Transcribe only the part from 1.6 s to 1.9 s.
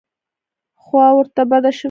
شوې ده.